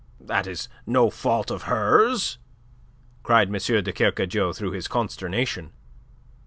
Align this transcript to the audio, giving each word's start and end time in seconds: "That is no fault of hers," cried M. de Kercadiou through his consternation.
"That 0.19 0.47
is 0.47 0.67
no 0.87 1.11
fault 1.11 1.51
of 1.51 1.61
hers," 1.69 2.39
cried 3.21 3.49
M. 3.49 3.53
de 3.53 3.93
Kercadiou 3.93 4.51
through 4.51 4.71
his 4.71 4.87
consternation. 4.87 5.73